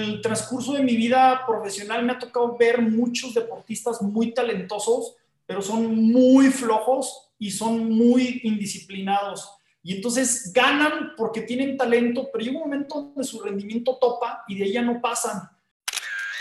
[0.00, 5.62] el transcurso de mi vida profesional me ha tocado ver muchos deportistas muy talentosos, pero
[5.62, 9.50] son muy flojos y son muy indisciplinados.
[9.82, 14.58] Y entonces ganan porque tienen talento, pero llega un momento donde su rendimiento topa y
[14.58, 15.48] de ahí no pasan.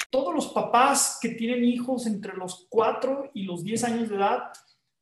[0.09, 4.51] Todos los papás que tienen hijos entre los 4 y los 10 años de edad,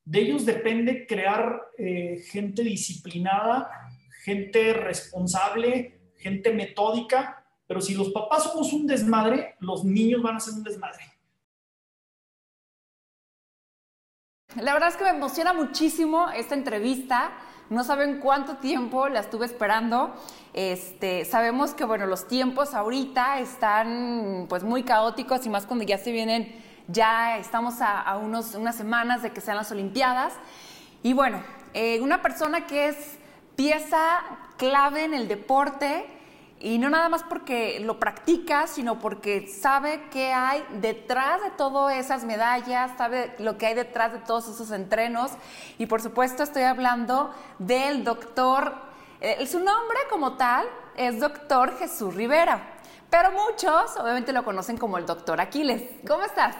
[0.03, 3.69] de ellos depende crear eh, gente disciplinada,
[4.23, 10.39] gente responsable, gente metódica, pero si los papás somos un desmadre, los niños van a
[10.39, 11.03] ser un desmadre.
[14.55, 17.31] La verdad es que me emociona muchísimo esta entrevista.
[17.69, 20.15] No saben cuánto tiempo la estuve esperando.
[20.53, 25.97] Este, sabemos que bueno, los tiempos ahorita están pues muy caóticos y más cuando ya
[25.97, 30.33] se vienen, ya estamos a, unos, unas semanas de que sean las Olimpiadas.
[31.03, 33.19] Y bueno, eh, una persona que es
[33.55, 34.21] pieza
[34.57, 36.05] clave en el deporte,
[36.59, 41.95] y no nada más porque lo practica, sino porque sabe qué hay detrás de todas
[41.95, 45.31] esas medallas, sabe lo que hay detrás de todos esos entrenos.
[45.77, 48.73] Y por supuesto estoy hablando del doctor,
[49.21, 50.65] eh, su nombre como tal
[50.95, 52.59] es doctor Jesús Rivera,
[53.09, 55.83] pero muchos obviamente lo conocen como el doctor Aquiles.
[56.07, 56.55] ¿Cómo estás?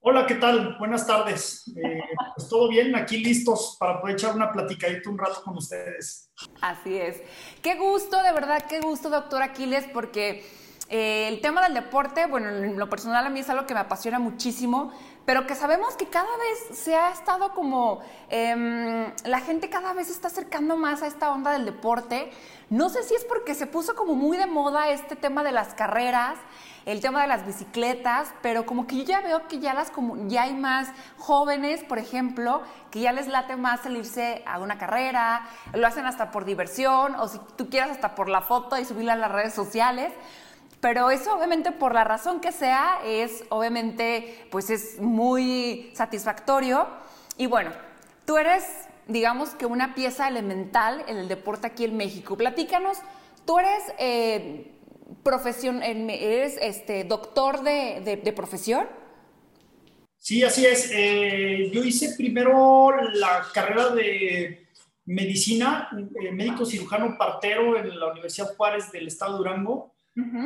[0.00, 0.76] Hola, ¿qué tal?
[0.78, 1.64] Buenas tardes.
[1.76, 2.00] Eh,
[2.36, 6.30] pues todo bien, aquí listos para poder echar una platicadita un rato con ustedes.
[6.60, 7.20] Así es.
[7.62, 10.44] Qué gusto, de verdad, qué gusto, doctor Aquiles, porque
[10.88, 13.80] eh, el tema del deporte, bueno, en lo personal a mí es algo que me
[13.80, 14.92] apasiona muchísimo,
[15.28, 20.06] pero que sabemos que cada vez se ha estado como, em, la gente cada vez
[20.06, 22.32] se está acercando más a esta onda del deporte.
[22.70, 25.74] No sé si es porque se puso como muy de moda este tema de las
[25.74, 26.38] carreras,
[26.86, 29.92] el tema de las bicicletas, pero como que yo ya veo que ya, las,
[30.28, 35.46] ya hay más jóvenes, por ejemplo, que ya les late más salirse a una carrera,
[35.74, 39.12] lo hacen hasta por diversión, o si tú quieras hasta por la foto y subirla
[39.12, 40.10] a las redes sociales.
[40.80, 46.86] Pero eso obviamente por la razón que sea es obviamente pues es muy satisfactorio.
[47.36, 47.72] Y bueno,
[48.24, 48.64] tú eres
[49.08, 52.36] digamos que una pieza elemental en el deporte aquí en México.
[52.36, 52.98] Platícanos,
[53.44, 54.70] tú eres eh,
[55.24, 58.86] profesión, eres este, doctor de, profesión.
[60.18, 60.90] Sí, así es.
[60.92, 64.66] Eh, yo hice primero la carrera de
[65.06, 65.88] medicina,
[66.20, 69.94] eh, médico cirujano partero en la Universidad Juárez del Estado de Durango.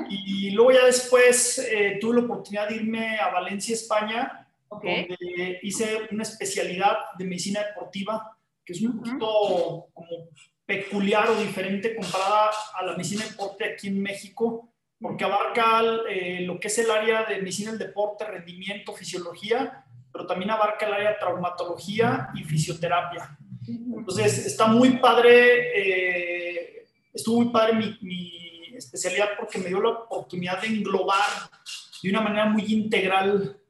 [0.09, 6.09] Y, luego ya después eh, tuve la oportunidad de irme a Valencia, España, donde hice
[6.11, 10.29] una especialidad de medicina deportiva, que es un poquito como
[10.65, 16.61] peculiar o diferente comparada a la medicina deporte aquí en México, porque abarca eh, lo
[16.61, 21.11] que es el área de medicina del deporte, rendimiento, fisiología, pero también abarca el área
[21.11, 23.37] de traumatología y fisioterapia.
[23.67, 29.91] Entonces, está muy padre, eh, estuvo muy padre mi, mi, especialidad porque me dio la
[29.91, 31.51] oportunidad de englobar
[32.03, 33.61] de una manera muy integral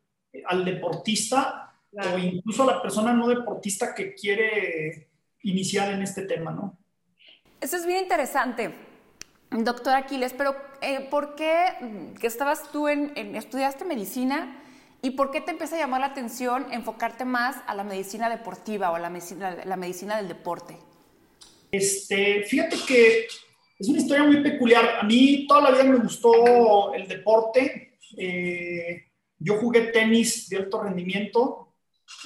[0.46, 5.08] al deportista o incluso a la persona no deportista que quiere
[5.42, 6.78] iniciar en este tema, ¿no?
[7.60, 8.74] Eso es bien interesante,
[9.50, 14.60] doctor Aquiles, pero eh, ¿por qué que estabas tú en, estudiaste medicina
[15.00, 18.90] y por qué te empieza a llamar la atención enfocarte más a la medicina deportiva
[18.90, 20.76] o a la medicina, la medicina del deporte?
[21.70, 23.26] Este, fíjate que
[23.82, 24.98] es una historia muy peculiar.
[25.00, 27.98] A mí toda la vida me gustó el deporte.
[28.16, 29.06] Eh,
[29.38, 31.74] yo jugué tenis de alto rendimiento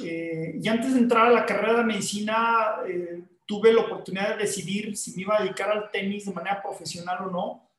[0.04, 2.76] eh, y antes de entrar a la carrera de medicina
[3.46, 7.28] tuve la oportunidad de decidir si me iba a dedicar al tenis de manera profesional
[7.28, 7.70] o no.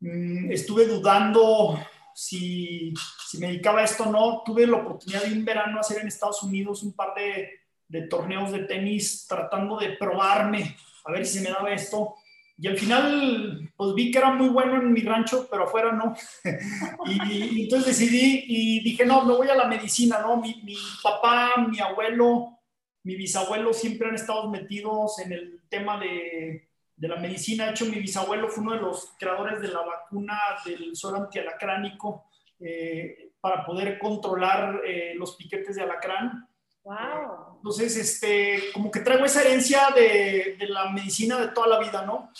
[0.00, 1.78] Mm, estuve dudando
[2.14, 2.92] si,
[3.26, 4.42] si, me dedicaba a esto o no.
[4.44, 7.48] Tuve la oportunidad de un verano hacer en Estados Unidos un par de,
[7.88, 12.14] de torneos de tenis tratando de probarme a ver si se me daba esto.
[12.62, 16.14] Y al final, pues vi que era muy bueno en mi rancho, pero afuera no.
[17.06, 20.36] y, entonces decidí y dije, no, me voy a la medicina, ¿no?
[20.36, 22.60] Mi, mi papá, mi abuelo,
[23.02, 27.64] mi bisabuelo siempre han estado metidos en el tema de, de, la medicina.
[27.64, 32.26] De hecho, mi bisabuelo fue uno de los creadores de la vacuna del sol antialacránico
[32.60, 36.48] eh, para poder controlar eh, los piquetes de alacrán.
[36.84, 37.56] Wow.
[37.56, 42.06] Entonces, este, como que traigo esa herencia de, de, la medicina de toda la vida,
[42.06, 42.30] ¿no?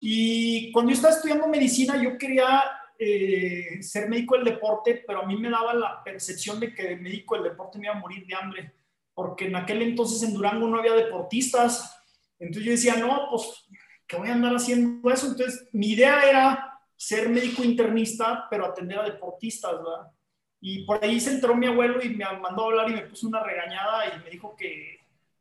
[0.00, 2.62] Y cuando yo estaba estudiando medicina, yo quería
[2.98, 7.34] eh, ser médico del deporte, pero a mí me daba la percepción de que médico
[7.34, 8.74] del deporte me iba a morir de hambre
[9.18, 12.00] porque en aquel entonces en Durango no había deportistas.
[12.38, 13.66] Entonces yo decía, no, pues,
[14.06, 15.26] ¿qué voy a andar haciendo eso?
[15.26, 20.12] Entonces mi idea era ser médico internista, pero atender a deportistas, ¿verdad?
[20.60, 23.26] Y por ahí se entró mi abuelo y me mandó a hablar y me puso
[23.26, 24.97] una regañada y me dijo que,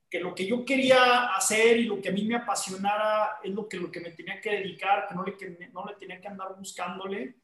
[0.09, 3.67] que lo que yo quería hacer y lo que a mí me apasionara es lo
[3.67, 6.27] que, lo que me tenía que dedicar, que no le, que no le tenía que
[6.27, 7.35] andar buscándole.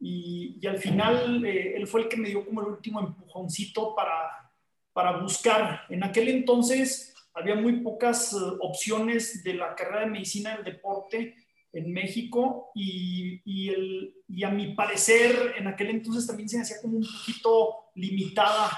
[0.00, 4.50] y, al final eh, él fue el que me dio como el último empujoncito para,
[4.92, 5.82] para buscar.
[5.88, 11.36] En aquel entonces había muy pocas eh, opciones de la carrera de medicina del deporte
[11.72, 16.80] en México y, y, el, y, a mi parecer en aquel entonces también se hacía
[16.80, 18.70] como un poquito limitada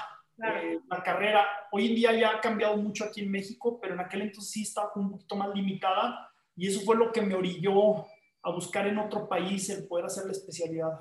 [0.43, 1.45] eh, la carrera.
[1.71, 4.63] Hoy en día ya ha cambiado mucho aquí en México, pero en aquel entonces sí
[4.63, 8.05] estaba un poquito más limitada y eso fue lo que me orilló
[8.43, 10.99] a buscar en otro país el poder hacer la especialidad.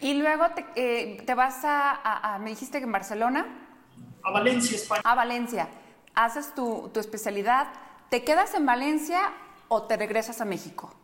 [0.00, 3.80] Y luego te, eh, te vas a, me dijiste que en Barcelona.
[4.22, 5.02] A Valencia, España.
[5.04, 5.68] A Valencia.
[6.14, 7.68] Haces tu, tu especialidad.
[8.10, 9.32] ¿Te quedas en Valencia
[9.68, 10.94] o te regresas a México?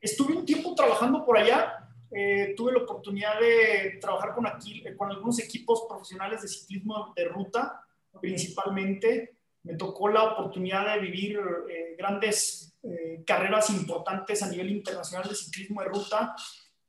[0.00, 1.87] Estuve un tiempo trabajando por allá.
[2.10, 7.24] Eh, tuve la oportunidad de trabajar con, aquí, con algunos equipos profesionales de ciclismo de
[7.24, 7.84] ruta,
[8.20, 9.38] principalmente.
[9.62, 15.34] Me tocó la oportunidad de vivir eh, grandes eh, carreras importantes a nivel internacional de
[15.34, 16.34] ciclismo de ruta.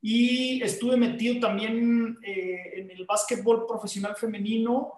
[0.02, 4.94] Y estuve metido también eh, en el básquetbol profesional femenino.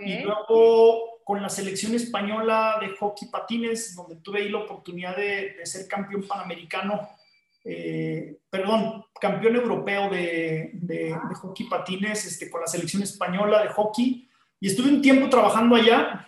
[0.00, 5.64] Y luego con la selección española de hockey patines, donde tuve ahí la oportunidad de,
[5.64, 7.08] ser campeón panamericano,
[7.64, 14.28] eh, perdón, campeón europeo de, hockey patines este, con la selección española de hockey.
[14.60, 16.26] Y estuve un tiempo trabajando allá.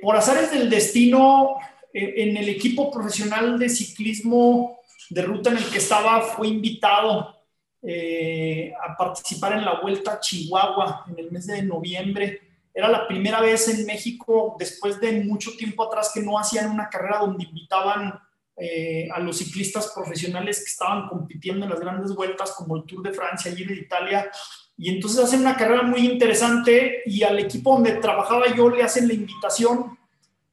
[0.00, 1.56] por azares del destino,
[1.92, 7.34] en el equipo profesional de ciclismo de ruta en el que estaba, fue invitado
[7.82, 12.40] eh, a participar en la Vuelta a Chihuahua en el mes de noviembre.
[12.74, 16.88] Era la primera vez en México, después de mucho tiempo atrás, que no hacían una
[16.88, 18.18] carrera donde invitaban
[18.58, 23.02] eh, a los ciclistas profesionales que estaban compitiendo en las grandes vueltas, como el Tour
[23.02, 24.30] de Francia, y de Italia.
[24.78, 29.08] Y entonces hacen una carrera muy interesante y al equipo donde trabajaba yo le hacen
[29.08, 29.98] la invitación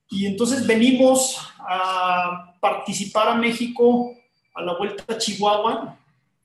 [0.10, 4.14] y entonces venimos a participar a México
[4.54, 5.98] a la Vuelta a Chihuahua.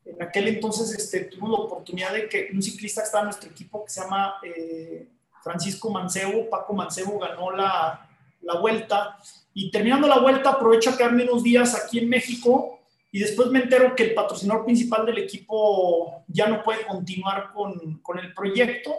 [0.05, 3.51] En aquel entonces este, tuvimos la oportunidad de que un ciclista que está en nuestro
[3.51, 5.09] equipo, que se llama eh,
[5.43, 8.09] Francisco Mancebo, Paco Mancebo, ganó la,
[8.41, 9.19] la vuelta.
[9.61, 12.79] Y terminando la vuelta, aprovecho a quedarme unos días aquí en México
[13.11, 17.99] y después me entero que el patrocinador principal del equipo ya no puede continuar con,
[17.99, 18.95] con el proyecto.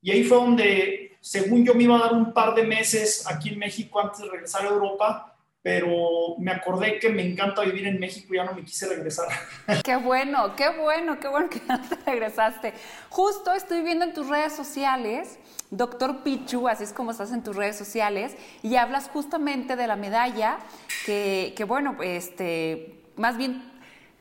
[0.00, 3.48] Y ahí fue donde según yo me iba a dar un par de meses aquí
[3.48, 5.33] en México antes de regresar a Europa,
[5.64, 9.28] pero me acordé que me encanta vivir en México y ya no me quise regresar.
[9.82, 12.74] Qué bueno, qué bueno, qué bueno que te regresaste.
[13.08, 15.38] Justo estoy viendo en tus redes sociales,
[15.70, 19.96] doctor Pichu, así es como estás en tus redes sociales, y hablas justamente de la
[19.96, 20.58] medalla
[21.06, 23.62] que, que bueno, este, más bien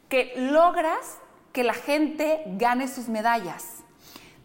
[0.07, 1.17] que logras
[1.51, 3.83] que la gente gane sus medallas.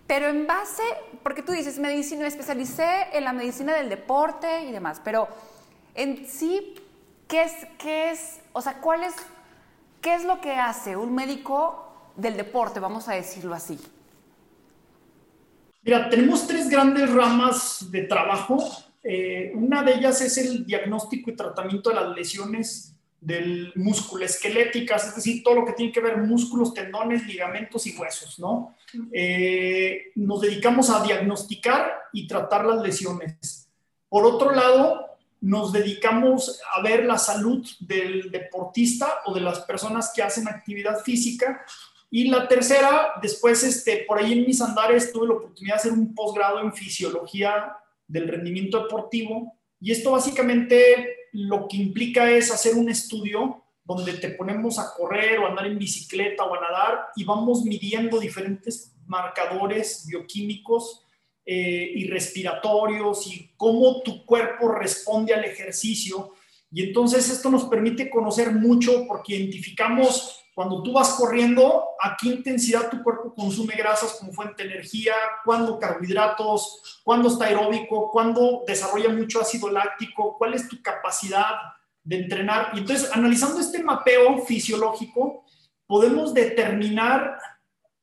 [0.08, 0.82] Pero en base,
[1.22, 5.28] porque tú dices, medicina, me especialicé en la medicina del deporte y demás, pero
[5.94, 6.74] en sí,
[7.28, 9.14] ¿qué es, qué es, o sea, cuál es,
[10.00, 13.78] qué es lo que hace un médico del deporte, vamos a decirlo así?
[15.82, 18.58] Mira, tenemos tres grandes ramas de trabajo.
[19.04, 25.08] Eh, una de ellas es el diagnóstico y tratamiento de las lesiones del músculo esqueléticas,
[25.08, 28.76] es decir, todo lo que tiene que ver músculos, tendones, ligamentos y huesos, ¿no?
[29.12, 33.68] Eh, nos dedicamos a diagnosticar y tratar las lesiones.
[34.08, 35.07] Por otro lado,
[35.40, 41.00] nos dedicamos a ver la salud del deportista o de las personas que hacen actividad
[41.00, 41.64] física.
[42.10, 45.92] Y la tercera, después, este, por ahí en mis andares tuve la oportunidad de hacer
[45.92, 49.58] un posgrado en fisiología del rendimiento deportivo.
[49.80, 55.38] Y esto básicamente lo que implica es hacer un estudio donde te ponemos a correr
[55.38, 61.06] o andar en bicicleta o a nadar y vamos midiendo diferentes marcadores bioquímicos
[61.50, 66.34] eh, y respiratorios y cómo tu cuerpo responde al ejercicio.
[66.70, 72.28] Y entonces esto nos permite conocer mucho porque identificamos cuando tú vas corriendo a qué
[72.28, 78.64] intensidad tu cuerpo consume grasas como fuente de energía, cuándo carbohidratos, cuándo está aeróbico, cuándo
[78.66, 81.54] desarrolla mucho ácido láctico, cuál es tu capacidad
[82.04, 82.72] de entrenar.
[82.74, 85.46] Y entonces, analizando este mapeo fisiológico,
[85.86, 87.38] podemos determinar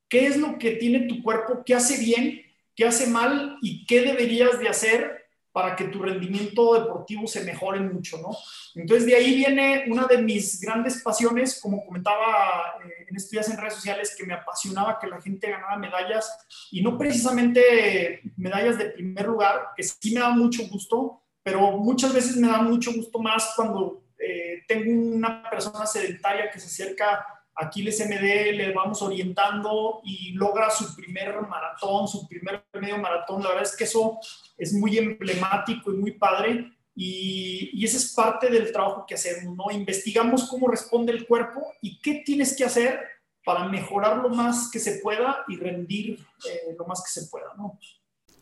[0.08, 2.42] qué es lo que tiene tu cuerpo, qué hace bien,
[2.76, 7.80] qué hace mal y qué deberías de hacer para que tu rendimiento deportivo se mejore
[7.80, 8.36] mucho, ¿no?
[8.74, 13.56] Entonces de ahí viene una de mis grandes pasiones, como comentaba eh, en estudios en
[13.56, 16.30] redes sociales, que me apasionaba que la gente ganara medallas
[16.70, 22.12] y no precisamente medallas de primer lugar, que sí me da mucho gusto, pero muchas
[22.12, 27.24] veces me da mucho gusto más cuando eh, tengo una persona sedentaria que se acerca
[27.56, 33.42] Aquiles MD le vamos orientando y logra su primer maratón, su primer medio maratón.
[33.42, 34.18] La verdad es que eso
[34.58, 36.72] es muy emblemático y muy padre.
[36.94, 39.70] Y, y ese es parte del trabajo que hacemos, ¿no?
[39.70, 43.00] Investigamos cómo responde el cuerpo y qué tienes que hacer
[43.46, 46.18] para mejorar lo más que se pueda y rendir
[46.50, 47.78] eh, lo más que se pueda, ¿no?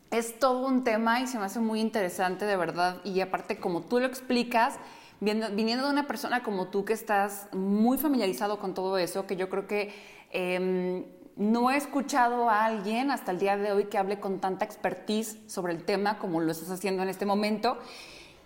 [0.09, 3.81] Es todo un tema y se me hace muy interesante de verdad y aparte como
[3.81, 4.79] tú lo explicas,
[5.19, 9.49] viniendo de una persona como tú que estás muy familiarizado con todo eso, que yo
[9.49, 9.93] creo que
[10.31, 11.05] em,
[11.35, 15.37] no he escuchado a alguien hasta el día de hoy que hable con tanta expertise
[15.47, 17.77] sobre el tema como lo estás haciendo en este momento.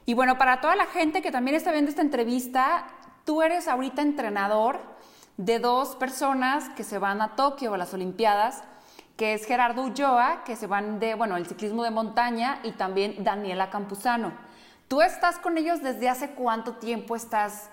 [0.05, 2.87] Y bueno, para toda la gente que también está viendo esta entrevista,
[3.25, 4.79] tú eres ahorita entrenador
[5.37, 8.63] de dos personas que se van a Tokio a las Olimpiadas,
[9.15, 13.23] que es Gerardo Ulloa, que se van de, bueno, el ciclismo de montaña, y también
[13.23, 14.33] Daniela Campuzano.
[14.89, 17.69] ¿Tú estás con ellos desde hace cuánto tiempo estás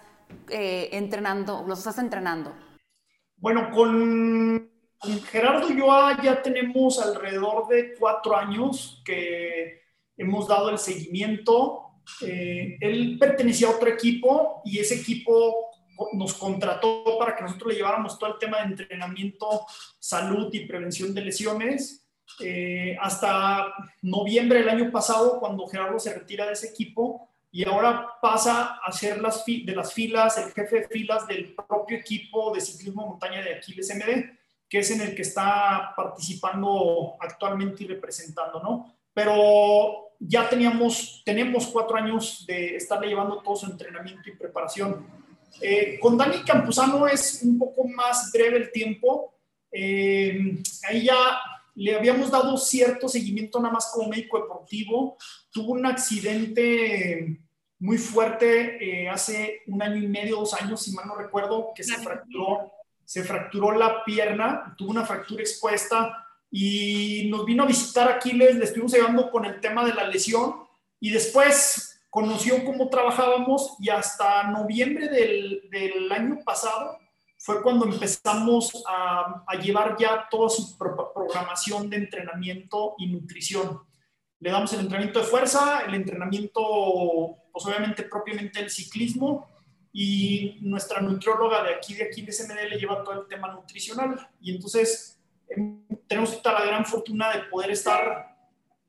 [0.51, 2.55] eh, entrenando, los estás entrenando?
[3.37, 4.71] Bueno, con,
[5.31, 9.81] Gerardo Ulloa ya tenemos alrededor de cuatro años que
[10.15, 12.03] hemos dado el seguimiento.
[12.21, 15.71] Eh, él pertenecía a otro equipo y ese equipo
[16.13, 19.65] nos contrató para que nosotros le lleváramos todo el tema de entrenamiento,
[19.99, 22.06] salud y prevención de lesiones.
[22.40, 28.06] Eh, hasta noviembre del año pasado, cuando Gerardo se retira de ese equipo y ahora
[28.21, 32.61] pasa a ser las de las filas, el jefe de filas del propio equipo de
[32.61, 34.37] ciclismo montaña de Aquiles MD,
[34.68, 38.95] que es en el que está participando actualmente y representando, ¿no?
[39.14, 45.06] Pero ya teníamos, tenemos cuatro años de estarle llevando todo su entrenamiento y preparación.
[45.61, 49.33] Eh, con Dani Campuzano es un poco más breve el tiempo.
[49.73, 51.40] Eh, ahí ya
[51.76, 55.16] le habíamos dado cierto seguimiento nada más como médico deportivo.
[55.50, 57.38] Tuvo un accidente
[57.78, 61.85] muy fuerte eh, hace un año y medio, dos años, si mal no recuerdo, que
[61.85, 62.73] se fracturó,
[63.04, 68.50] se fracturó la pierna, tuvo una fractura expuesta y nos vino a visitar aquí, le
[68.52, 70.54] estuvimos ayudando con el tema de la lesión
[70.99, 76.99] y después conoció cómo trabajábamos y hasta noviembre del, del año pasado
[77.47, 83.83] fue cuando empezamos a, llevar ya toda su programación de entrenamiento y nutrición.
[84.41, 89.47] Le damos el entrenamiento de fuerza, el entrenamiento, pues obviamente propiamente el ciclismo,
[89.93, 94.29] y nuestra nutrióloga de aquí, de aquí de SMD, le lleva todo el tema nutricional.
[94.41, 98.37] Y entonces em, tenemos toda la gran fortuna de poder estar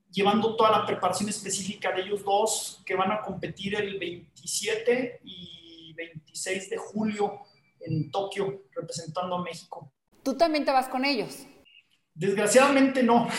[0.10, 5.94] llevando toda la preparación específica de ellos dos que van a competir el 27 y
[5.94, 7.42] 26 de julio
[7.88, 9.91] en Tokio representando a México.
[10.24, 11.46] ¿Tú también te vas con ellos?
[12.13, 13.29] Desgraciadamente no.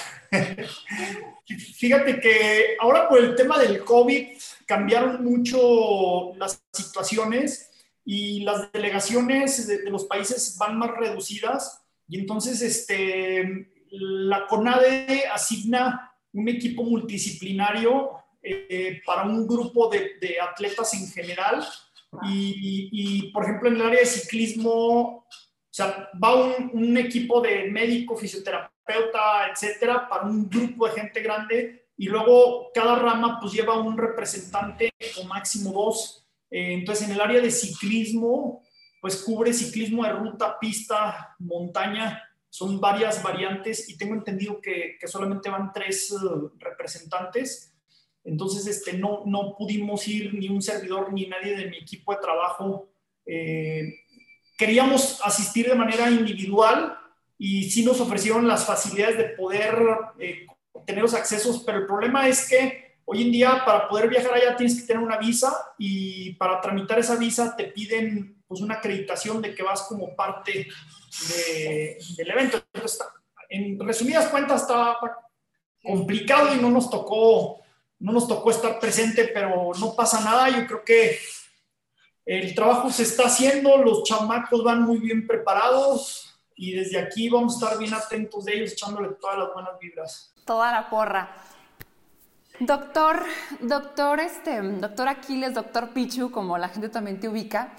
[1.76, 4.28] Fíjate que ahora por el tema del COVID
[4.66, 7.70] cambiaron mucho las situaciones
[8.04, 16.14] y las delegaciones de, los países van más reducidas y entonces este, la CONADE asigna
[16.32, 18.12] un equipo multidisciplinario
[18.42, 21.64] eh, para un grupo de, de atletas en general
[22.22, 25.26] y, por ejemplo, en el área de ciclismo, o
[25.70, 32.06] sea, va un, equipo de médico, fisioterapeuta, etcétera, para un grupo de gente grande y
[32.06, 36.26] luego cada rama pues lleva un representante o máximo dos.
[36.50, 38.62] Eh, entonces, en el área de ciclismo,
[39.00, 45.50] pues cubre ciclismo de ruta, pista, montaña, son varias variantes y tengo entendido que, solamente
[45.50, 47.74] van tres uh, representantes.
[48.25, 52.20] Entonces, este, no, no pudimos ir ni un servidor ni nadie de mi equipo de
[52.20, 52.88] trabajo.
[53.25, 53.94] Eh,
[54.56, 56.98] queríamos asistir de manera individual
[57.38, 59.78] y sí nos ofrecieron las facilidades de poder
[60.18, 60.46] eh,
[60.84, 64.56] tener los accesos, pero el problema es que hoy en día para poder viajar allá
[64.56, 69.40] tienes que tener una visa y para tramitar esa visa te piden pues una acreditación
[69.40, 70.66] de que vas como parte
[72.16, 72.62] del evento.
[72.72, 73.00] Entonces,
[73.50, 74.98] en resumidas cuentas, estaba
[75.82, 77.60] complicado y no nos tocó
[78.00, 80.48] no nos tocó estar presente, pero no pasa nada.
[80.50, 81.18] Yo creo que
[82.24, 87.54] el trabajo se está haciendo, los chamacos van muy bien preparados y desde aquí vamos
[87.54, 90.34] a estar bien atentos de ellos, echándole todas las buenas vibras.
[90.44, 91.34] Toda la porra.
[92.60, 93.22] Doctor,
[93.60, 97.72] doctor, este, doctor Aquiles, doctor Pichu, como la gente también te ubica,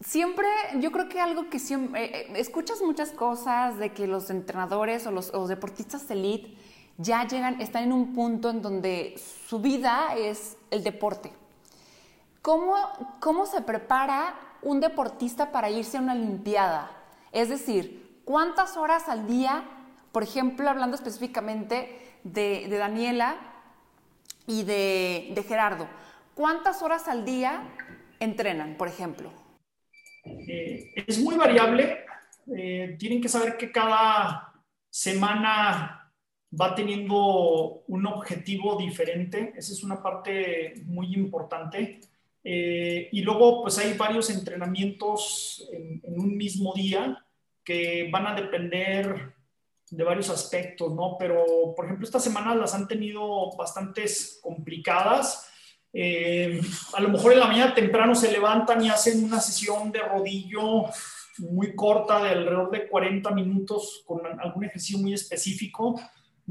[0.00, 0.46] siempre,
[0.78, 5.06] yo creo que algo que siempre, eh, eh, escuchas muchas cosas de que los entrenadores
[5.06, 6.56] o los, o los deportistas elite
[7.00, 11.32] ya llegan, están en un punto en donde su vida es el deporte.
[12.42, 12.74] ¿Cómo,
[13.20, 16.90] cómo se prepara un deportista para irse a una Olimpiada?
[17.32, 19.64] Es decir, ¿cuántas horas al día,
[20.12, 23.36] por ejemplo, hablando específicamente de, Daniela
[24.46, 25.88] y de, Gerardo,
[26.34, 27.62] cuántas horas al día
[28.18, 29.32] entrenan, por ejemplo?
[30.24, 32.04] Eh, es muy variable.
[32.54, 34.52] Eh, tienen que saber que cada
[34.90, 35.99] semana
[36.58, 39.52] va teniendo un objetivo diferente.
[39.56, 42.00] Esa es una parte muy importante.
[42.42, 47.24] Eh, y luego, pues hay varios entrenamientos en, un mismo día,
[47.62, 49.34] que van a depender
[49.90, 51.16] de varios aspectos, ¿no?
[51.18, 55.46] Pero, por ejemplo, estas semanas las han tenido bastantes complicadas.
[55.92, 56.60] Eh,
[56.94, 60.86] a lo mejor en la mañana temprano se levantan y hacen una sesión de rodillo
[61.38, 66.00] muy corta de alrededor de 40 minutos con algún ejercicio muy específico.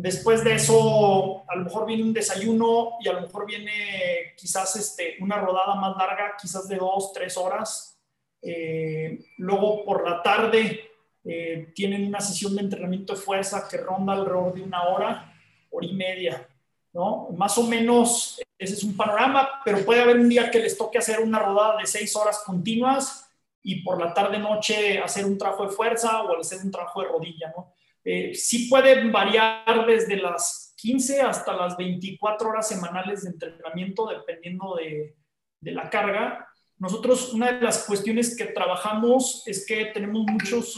[0.01, 4.77] Después de eso, a lo mejor viene un desayuno y a lo mejor viene quizás
[4.77, 7.99] este, una rodada más larga, quizás de dos, tres horas.
[8.41, 10.89] Eh, luego por la tarde
[11.25, 15.33] eh, tienen una sesión de entrenamiento de fuerza que ronda alrededor de una hora,
[15.69, 16.47] hora y media,
[16.93, 17.27] ¿no?
[17.35, 20.99] Más o menos ese es un panorama, pero puede haber un día que les toque
[20.99, 23.29] hacer una rodada de seis horas continuas
[23.61, 27.53] y por la tarde-noche hacer un trabajo de fuerza o hacer un trabajo de rodilla,
[27.53, 27.73] ¿no?
[28.03, 34.75] Eh, sí puede variar desde las 15 hasta las 24 horas semanales de entrenamiento, dependiendo
[34.75, 35.15] de,
[35.59, 36.47] de la carga.
[36.77, 40.75] Nosotros, una de las cuestiones que trabajamos es que tenemos muchos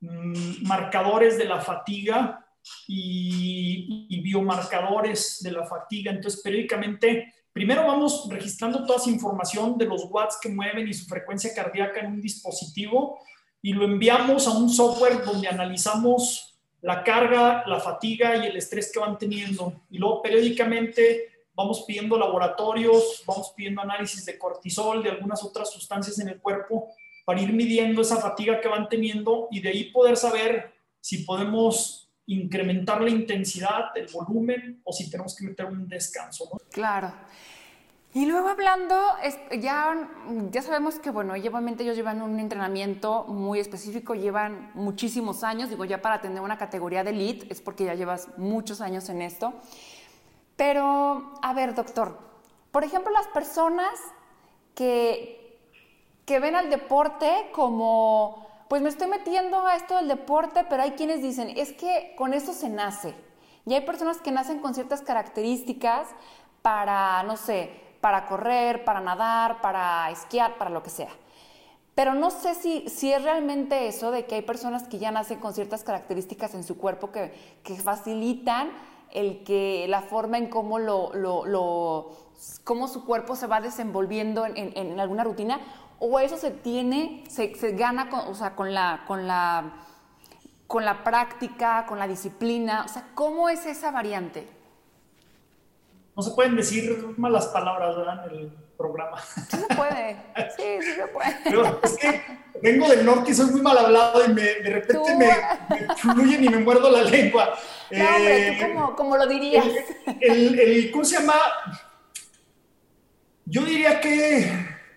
[0.00, 2.46] mm, marcadores de la fatiga
[2.86, 6.12] y, y, biomarcadores de la fatiga.
[6.12, 11.06] Entonces, periódicamente, primero vamos registrando toda esa información de los watts que mueven y su
[11.06, 13.18] frecuencia cardíaca en un dispositivo
[13.62, 18.92] y lo enviamos a un software donde analizamos la carga, la fatiga y el estrés
[18.92, 19.82] que van teniendo.
[19.90, 26.18] Y luego periódicamente vamos pidiendo laboratorios, vamos pidiendo análisis de cortisol, de algunas otras sustancias
[26.18, 26.88] en el cuerpo,
[27.24, 32.08] para ir midiendo esa fatiga que van teniendo y de ahí poder saber si podemos
[32.26, 36.48] incrementar la intensidad, el volumen o si tenemos que meter un descanso.
[36.70, 37.12] Claro.
[38.16, 38.96] Y luego hablando,
[39.60, 40.08] ya,
[40.50, 45.84] ya sabemos que, bueno, obviamente ellos llevan un entrenamiento muy específico, llevan muchísimos años, digo,
[45.84, 49.52] ya para tener una categoría de elite es porque ya llevas muchos años en esto.
[50.56, 52.18] Pero, a ver, doctor,
[52.70, 53.92] por ejemplo, las personas
[54.74, 55.60] que,
[56.24, 60.92] que ven al deporte como, pues me estoy metiendo a esto del deporte, pero hay
[60.92, 63.14] quienes dicen, es que con eso se nace.
[63.66, 66.08] Y hay personas que nacen con ciertas características
[66.62, 71.10] para, no sé, para correr, para nadar, para esquiar, para lo que sea.
[71.94, 75.38] Pero no sé si, si es realmente eso de que hay personas que ya nacen
[75.38, 77.32] con ciertas características en su cuerpo que,
[77.62, 78.70] que facilitan
[79.12, 82.10] el que la forma en cómo lo, lo,
[82.64, 85.58] cómo su cuerpo se va desenvolviendo en, en, alguna rutina,
[85.98, 89.72] o eso se tiene, se, se gana con, o sea, con la, con la
[90.66, 94.48] con la práctica, con la disciplina, o sea, ¿cómo es esa variante?
[96.16, 98.32] No se pueden decir malas palabras ¿verdad?
[98.32, 99.22] en el programa.
[99.22, 100.16] Sí se puede,
[100.56, 101.36] sí, sí se puede.
[101.44, 102.22] Pero es que
[102.62, 106.48] vengo del norte y soy muy mal hablado y me, de repente me, fluyen y
[106.48, 107.58] me muerdo la lengua.
[107.90, 109.66] No, hombre, ¿tú eh, cómo, lo dirías?
[110.20, 111.34] El, el, ¿Cómo se llama?
[113.44, 114.38] Yo diría que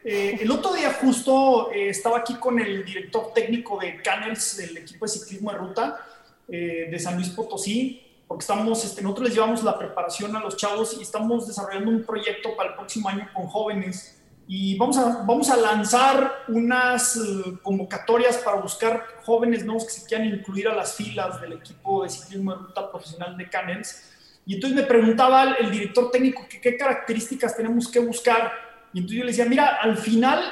[0.05, 4.77] eh, el otro día justo eh, estaba aquí con el director técnico de Canels, del
[4.77, 6.05] equipo de ciclismo de ruta
[6.47, 10.95] de San Luis Potosí, porque estamos, este, nosotros les llevamos la preparación a los chavos
[10.99, 15.49] y estamos desarrollando un proyecto para el próximo año con jóvenes y vamos a, vamos
[15.49, 20.93] a lanzar unas eh, convocatorias para buscar jóvenes nuevos que se quieran incluir a las
[20.93, 24.11] filas del equipo de ciclismo de ruta profesional de Canels.
[24.45, 28.51] Y entonces me preguntaba el, director técnico que, qué características tenemos que buscar.
[28.93, 30.43] Y entonces yo le decía, mira, al final,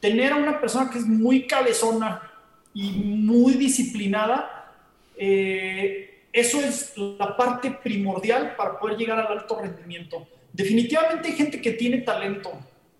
[0.00, 2.20] tener a una persona que es muy cabezona
[2.74, 4.72] y muy disciplinada,
[5.16, 10.26] eh, eso es la parte primordial para poder llegar al alto rendimiento.
[10.52, 12.52] Definitivamente hay gente que tiene talento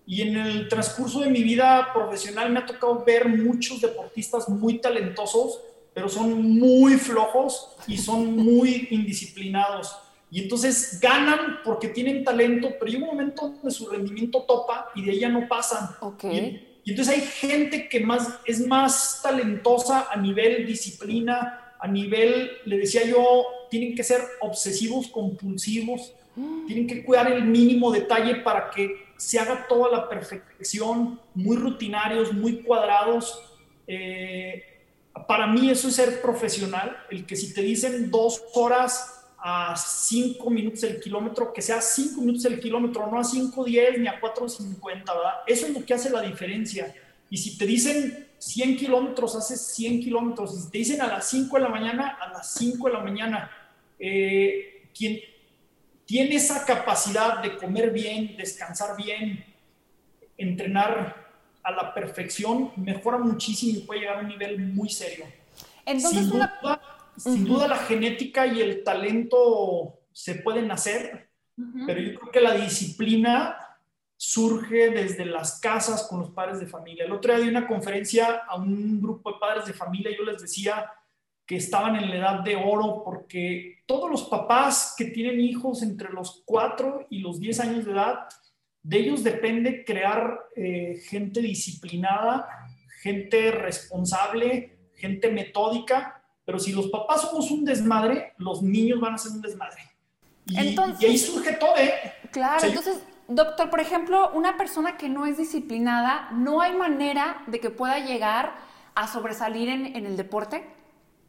[0.05, 4.79] y en el transcurso de mi vida profesional me ha tocado ver muchos deportistas muy
[4.79, 5.61] talentosos,
[5.93, 9.95] pero son muy flojos y son muy indisciplinados.
[10.31, 15.03] Y entonces ganan porque tienen talento, pero llega un momento donde su rendimiento topa y
[15.03, 15.89] de ahí ya no pasan.
[16.01, 16.71] Okay.
[16.85, 22.51] Y, y entonces hay gente que más, es más talentosa a nivel disciplina, a nivel,
[22.65, 26.13] le decía yo, tienen que ser obsesivos, compulsivos,
[26.67, 32.31] tienen que cuidar el mínimo detalle para que se haga toda la perfección, muy rutinarios,
[32.31, 33.41] muy cuadrados.
[33.87, 34.63] Eh,
[35.27, 40.49] para mí eso es ser profesional, el que si te dicen dos horas a cinco
[40.49, 44.19] minutos el kilómetro, que sea cinco minutos el kilómetro, no a cinco diez ni a
[44.19, 45.33] cuatro cincuenta, ¿verdad?
[45.45, 46.93] Eso es lo que hace la diferencia.
[47.29, 50.67] Y si te dicen 100 kilómetros, haces 100 kilómetros.
[50.67, 53.51] Y te dicen a las 5 de la mañana, a las 5 de la mañana.
[53.99, 55.19] Eh, quien
[56.05, 59.45] tiene esa capacidad de comer bien, descansar bien,
[60.37, 61.29] entrenar
[61.61, 65.25] a la perfección, mejora muchísimo y puede llegar a un nivel muy serio.
[65.85, 66.81] Entonces, sin, duda,
[67.17, 71.29] sin duda la genética y el talento se pueden hacer,
[71.85, 73.57] pero yo creo que la disciplina
[74.21, 77.05] surge desde las casas con los padres de familia.
[77.05, 80.23] El otro día di una conferencia a un grupo de padres de familia y yo
[80.23, 80.91] les decía
[81.45, 86.11] que estaban en la edad de oro porque todos los papás que tienen hijos entre
[86.11, 88.27] los 4 y los 10 años de edad,
[88.83, 92.45] de ellos depende crear eh, gente disciplinada,
[93.01, 99.17] gente responsable, gente metódica, pero si los papás somos un desmadre, los niños van a
[99.17, 99.81] ser un desmadre.
[100.45, 101.93] Y, ahí surge todo, ¿eh?
[102.31, 107.59] Claro, entonces, doctor, por ejemplo, una persona que no es disciplinada, ¿no hay manera de
[107.59, 108.53] que pueda llegar
[108.95, 110.65] a sobresalir en, en el deporte?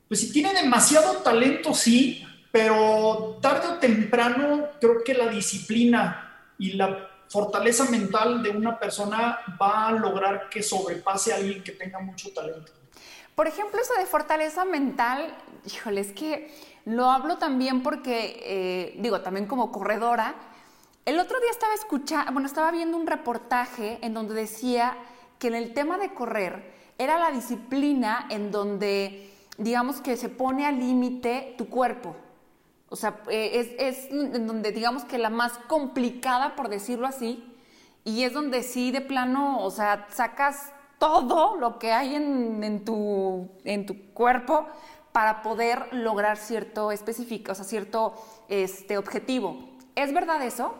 [0.09, 6.73] Pues si tiene demasiado talento, sí, pero tarde o temprano creo que la disciplina y
[6.73, 12.01] la fortaleza mental de una persona va a lograr que sobrepase a alguien que tenga
[12.01, 12.73] mucho talento.
[13.37, 15.33] Por ejemplo, eso de fortaleza mental,
[15.65, 16.53] híjole, es que
[16.85, 20.35] lo hablo también porque, eh, digo, también como corredora,
[21.05, 24.97] el otro día estaba escuchando, bueno, estaba viendo un reportaje en donde decía
[25.39, 30.67] que en el tema de correr era la disciplina en donde, digamos que se pone
[30.67, 32.15] al límite tu cuerpo.
[32.91, 37.45] O sea, eh, es, en donde digamos que la más complicada, por decirlo así,
[38.05, 43.49] y es donde sí de plano, o sea, sacas todo lo que hay en, tu,
[43.65, 44.67] en tu cuerpo
[45.13, 48.15] para poder lograr cierto específico, o sea, cierto
[48.49, 49.71] este, objetivo.
[49.95, 50.75] ¿Es verdad eso?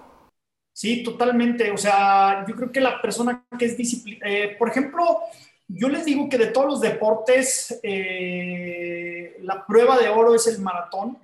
[0.73, 1.71] Sí, totalmente.
[1.71, 5.21] O sea, yo creo que la persona que es disciplina, eh, por ejemplo,
[5.69, 10.61] yo les digo que de todos los deportes, eh, la prueba de oro es el
[10.61, 11.19] maratón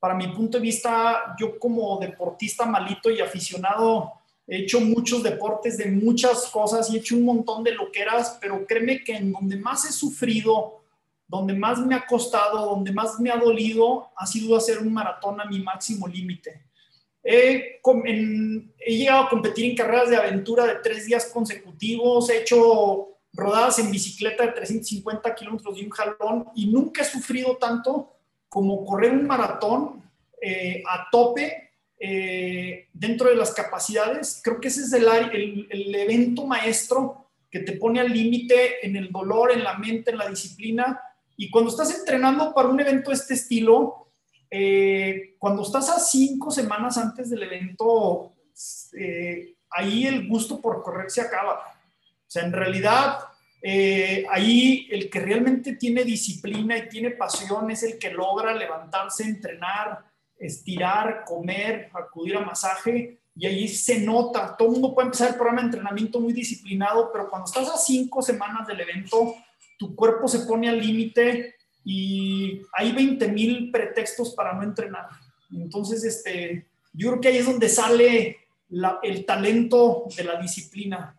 [0.00, 4.14] para mi punto de vista, yo como deportista malito y aficionado,
[4.46, 8.66] he hecho muchos deportes de muchas cosas y he hecho un montón de loqueras, pero
[8.66, 10.80] créeme que en donde más he sufrido,
[11.28, 15.38] donde más me ha costado, donde más me ha dolido, ha sido hacer un maratón
[15.38, 16.62] a mi máximo límite.
[17.22, 23.10] He, he llegado a competir en carreras de aventura de tres días consecutivos, he hecho
[23.32, 28.16] rodadas en bicicleta de 350 kilómetros de un jalón y nunca he sufrido tanto
[28.48, 30.02] como correr un maratón
[30.40, 34.40] eh, a tope eh, dentro de las capacidades.
[34.42, 35.06] Creo que ese es el,
[35.70, 40.18] el, evento maestro que te pone al límite en el dolor, en la mente, en
[40.18, 41.00] la disciplina.
[41.36, 44.09] Y cuando estás entrenando para un evento de este estilo,
[44.50, 48.34] eh, cuando estás a cinco semanas antes del evento,
[49.70, 51.54] ahí el gusto por correr se acaba.
[51.54, 53.18] O sea, en realidad
[53.62, 59.24] eh, ahí el que realmente tiene disciplina y tiene pasión es el que logra levantarse,
[59.24, 60.04] entrenar,
[60.38, 64.56] estirar, comer, acudir a masaje y ahí se nota.
[64.56, 67.76] Todo el mundo puede empezar el programa de entrenamiento muy disciplinado, pero cuando estás a
[67.76, 69.34] cinco semanas del evento,
[69.78, 71.56] tu cuerpo se pone al límite
[71.92, 75.08] y hay 20 mil pretextos para no entrenar.
[75.52, 78.38] Entonces, este, yo creo que ahí es donde sale
[79.02, 81.16] el talento de la disciplina.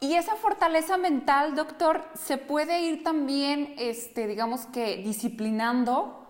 [0.00, 6.26] Y esa fortaleza mental, doctor, ¿se puede ir también, este, digamos que, disciplinando?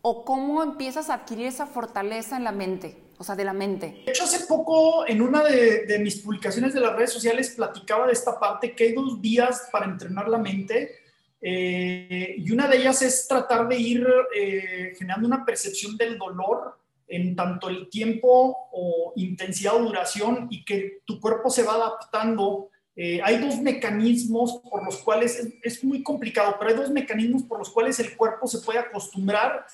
[0.00, 2.96] ¿O cómo empiezas a adquirir esa fortaleza en la mente?
[3.18, 4.02] O sea, de la mente.
[4.06, 8.14] De hecho, hace poco, en una de, mis publicaciones de las redes sociales, platicaba de
[8.14, 10.99] esta parte, que hay dos días para entrenar la mente.
[11.42, 16.78] Eh, y una de ellas es tratar de ir eh, generando una percepción del dolor
[17.08, 22.68] en tanto el tiempo o intensidad o duración y que tu cuerpo se va adaptando.
[22.94, 27.58] Eh, hay dos mecanismos por los cuales, es, muy complicado, pero hay dos mecanismos por
[27.58, 29.66] los cuales el cuerpo se puede acostumbrar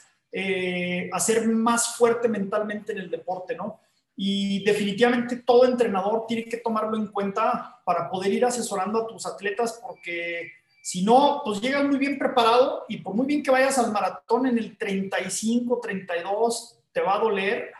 [1.13, 3.81] a ser más fuerte mentalmente en el deporte, ¿no?
[4.15, 9.25] Y definitivamente todo entrenador tiene que tomarlo en cuenta para poder ir asesorando a tus
[9.25, 10.53] atletas porque
[10.87, 14.47] si no, pues llegas muy bien preparado y por muy bien que vayas al maratón
[14.47, 17.73] en el 35, 32, te va a doler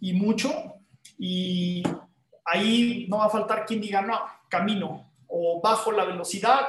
[0.00, 0.50] y mucho
[1.18, 1.82] y
[2.46, 6.60] ahí no va a faltar quien diga, no, camino o bajo la velocidad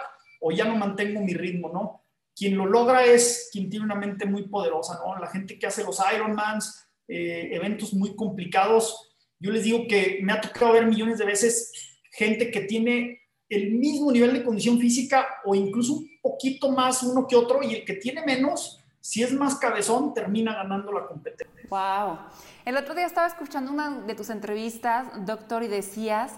[0.42, 2.04] o ya no mantengo mi ritmo, ¿no?
[2.36, 5.18] Quien lo logra es quien tiene una mente muy poderosa, ¿no?
[5.20, 10.34] La gente que hace los Ironmans, eh, eventos muy complicados, yo les digo que me
[10.34, 11.72] ha tocado ver millones de veces
[12.12, 13.21] gente que tiene
[13.52, 17.76] el mismo nivel de condición física o incluso un poquito más uno que otro y
[17.76, 21.68] el que tiene menos, si es más cabezón, termina ganando la competencia.
[21.70, 22.18] Wow.
[22.64, 26.34] El otro día estaba escuchando una de tus entrevistas, doctor, y decías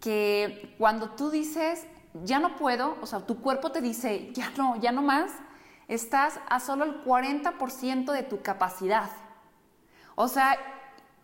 [0.00, 1.86] que cuando tú dices,
[2.24, 5.32] ya no puedo, o sea, tu cuerpo te dice, ya no, ya no más,
[5.88, 9.10] estás a solo el 40% de tu capacidad.
[10.14, 10.56] O sea,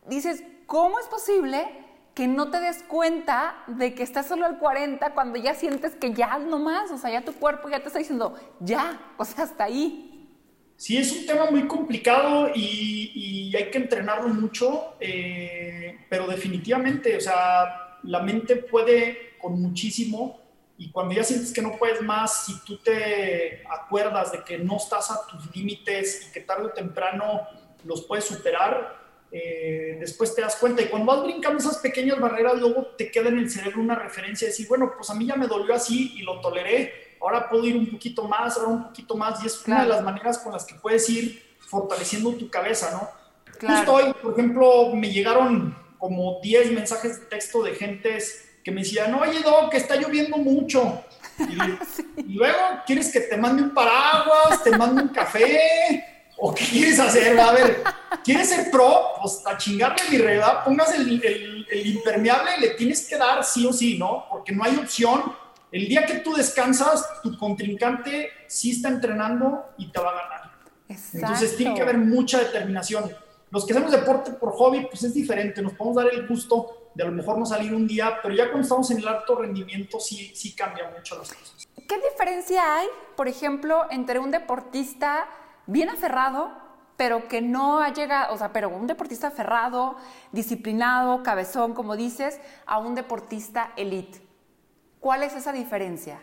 [0.06, 1.66] dices, ¿cómo es posible
[2.14, 6.12] que no te des cuenta de que estás solo al 40 cuando ya sientes que
[6.12, 6.90] ya no más?
[6.90, 10.28] O sea, ya tu cuerpo ya te está diciendo, ya, o sea, hasta ahí.
[10.76, 17.20] Sí, es un tema muy complicado y, hay que entrenarlo mucho, eh, pero definitivamente, o
[17.20, 20.40] sea, la mente puede con muchísimo
[20.78, 24.78] y cuando ya sientes que no puedes más, si tú te acuerdas de que no
[24.78, 27.42] estás a tus límites y que tarde o temprano
[27.84, 29.01] los puedes superar,
[29.32, 30.82] eh, después te das cuenta.
[30.82, 34.46] Y cuando vas brincando esas pequeñas barreras, luego te queda en el cerebro una referencia
[34.46, 37.64] de decir, bueno, pues a mí ya me dolió así y lo toleré, ahora puedo
[37.64, 40.52] ir un poquito más, ahora un poquito más, y es una de las maneras con
[40.52, 43.08] las que puedes ir fortaleciendo tu cabeza, ¿no?
[43.66, 48.82] Justo hoy, por ejemplo, me llegaron como 10 mensajes de texto de gentes que me
[48.82, 51.04] decían, oye, Doc, que está lloviendo mucho.
[51.38, 56.11] Y, luego, ¿quieres que te mande un paraguas, te mande un café?
[56.44, 57.38] ¿O qué quieres hacer?
[57.38, 57.84] A ver,
[58.24, 59.12] ¿quieres ser pro?
[59.20, 61.22] Pues a chingarle mi realidad, pongas el,
[61.70, 64.26] el, impermeable y le tienes que dar sí o sí, ¿no?
[64.28, 65.36] Porque no hay opción.
[65.70, 70.50] El día que tú descansas, tu contrincante sí está entrenando y te va a ganar.
[71.12, 73.16] Entonces tiene que haber mucha determinación.
[73.52, 77.04] Los que hacemos deporte por hobby, pues es diferente, nos podemos dar el gusto de
[77.04, 80.00] a lo mejor no salir un día, pero ya cuando estamos en el alto rendimiento
[80.00, 81.68] sí, sí cambia mucho las cosas.
[81.86, 85.28] ¿Qué diferencia hay, por ejemplo, entre un deportista
[85.66, 86.50] bien aferrado,
[86.96, 89.96] pero que no ha llegado, o sea, pero un deportista aferrado,
[90.30, 94.20] disciplinado, cabezón, como dices, a un deportista elite?
[95.00, 96.22] ¿Cuál es esa diferencia?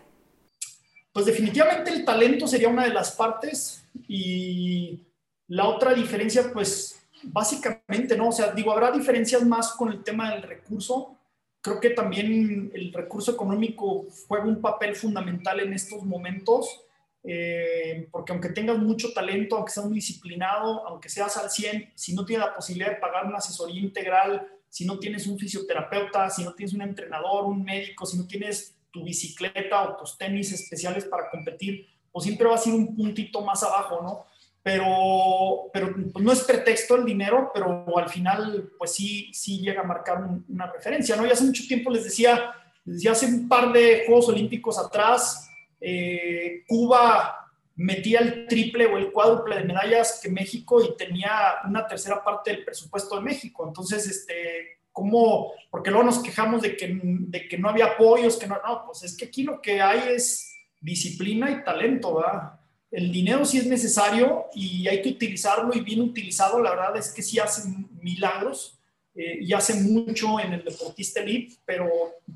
[1.12, 5.06] Pues definitivamente el talento sería una de las partes y
[5.48, 8.30] la otra diferencia, pues básicamente, ¿no?
[8.30, 11.18] O sea, digo, habrá diferencias más con el tema del recurso.
[11.62, 16.86] Creo que también el recurso económico juega un papel fundamental en estos momentos,
[17.24, 22.14] eh, porque aunque tengas mucho talento, aunque seas muy disciplinado, aunque seas al 100, si
[22.14, 26.44] no tienes la posibilidad de pagar una asesoría integral, si no tienes un fisioterapeuta, si
[26.44, 31.06] no tienes un entrenador, un médico, si no tienes tu bicicleta o tus tenis especiales
[31.06, 34.26] para competir, pues siempre va a ser un puntito más abajo, ¿no?
[34.62, 39.82] pero, pero pues, no es pretexto el dinero, pero al final pues sí, sí llega
[39.82, 41.26] a marcar una referencia, ¿no?
[41.26, 42.52] Y hace mucho tiempo les decía,
[42.86, 45.49] les decía hace un par de Juegos Olímpicos atrás,
[45.82, 51.88] eh, Cuba metía el triple o el cuádruple de medallas que México y tenía una
[51.88, 53.66] tercera parte del presupuesto de México.
[53.68, 55.54] Entonces, este, ¿cómo?
[55.70, 59.04] Porque luego nos quejamos de que, de que no había apoyos, que no, no, pues
[59.04, 62.60] es que aquí lo que hay es disciplina y talento, ¿verdad?
[62.92, 67.12] el dinero sí es necesario y hay que utilizarlo y bien utilizado, la verdad es
[67.12, 67.70] que sí hace
[68.02, 68.80] milagros
[69.14, 71.88] eh, y hace mucho en el deportista elite, pero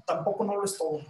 [0.05, 1.01] tampoco no lo es todo.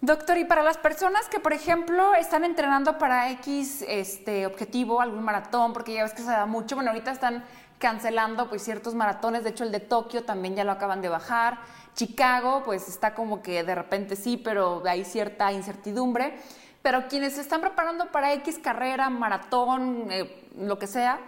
[0.00, 5.24] Doctor, y para las personas que, por ejemplo, están entrenando para X este, objetivo, algún
[5.24, 7.44] maratón, porque ya ves que se da mucho, bueno, ahorita están
[7.78, 11.58] cancelando pues ciertos maratones, de hecho el de Tokio también ya lo acaban de bajar,
[11.94, 16.38] Chicago pues está como que de repente sí, pero hay cierta incertidumbre
[16.82, 21.18] pero quienes se están preparando para X carrera, maratón, eh, lo que sea,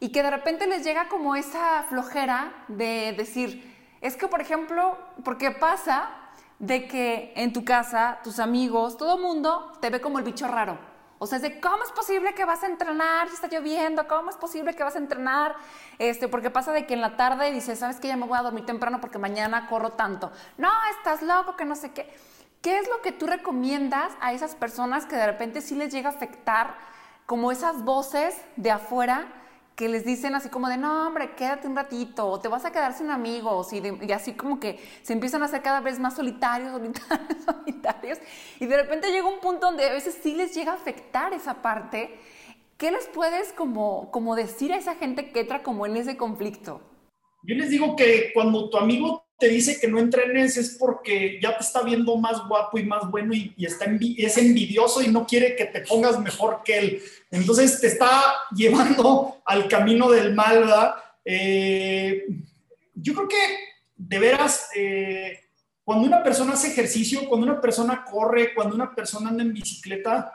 [0.00, 4.98] y que de repente les llega como esa flojera de decir, es que por ejemplo,
[5.24, 6.10] porque pasa
[6.58, 10.78] de que en tu casa, tus amigos, todo mundo te ve como el bicho raro.
[11.18, 14.30] O sea, es de cómo es posible que vas a entrenar si está lloviendo, cómo
[14.30, 15.56] es posible que vas a entrenar,
[15.98, 18.42] este, porque pasa de que en la tarde dices, sabes que ya me voy a
[18.42, 20.32] dormir temprano porque mañana corro tanto.
[20.58, 22.14] No, estás loco, que no sé qué.
[22.60, 26.10] ¿Qué es lo que tú recomiendas a esas personas que de repente sí les llega
[26.10, 26.74] a afectar
[27.26, 29.26] como esas voces de afuera
[29.74, 32.70] que les dicen así como de, no, hombre, quédate un ratito, o te vas a
[32.70, 36.70] quedar sin amigos, y, así como que se empiezan a hacer cada vez más solitarios,
[36.72, 38.18] solitarios, solitarios,
[38.60, 41.62] y de repente llega un punto donde a veces sí les llega a afectar esa
[41.62, 42.18] parte.
[42.76, 46.80] ¿Qué les puedes como, como decir a esa gente que entra como en ese conflicto?
[47.42, 51.54] Yo les digo que cuando tu amigo te dice que no entrenes es porque ya
[51.54, 55.54] te está viendo más guapo y más bueno y, está es envidioso y no quiere
[55.54, 57.02] que te pongas mejor que él.
[57.30, 58.22] Entonces te está
[58.56, 60.94] llevando al camino del mal, ¿verdad?
[61.26, 62.24] Eh,
[62.94, 63.36] yo creo que
[63.94, 65.40] de veras, eh,
[65.84, 70.32] cuando una persona hace ejercicio, cuando una persona corre, cuando una persona anda en bicicleta,